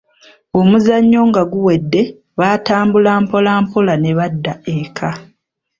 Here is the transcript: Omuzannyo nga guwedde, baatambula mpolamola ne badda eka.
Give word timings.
Omuzannyo 0.59 1.21
nga 1.29 1.41
guwedde, 1.51 2.01
baatambula 2.37 3.11
mpolamola 3.23 3.93
ne 3.97 4.11
badda 4.17 4.53
eka. 4.77 5.09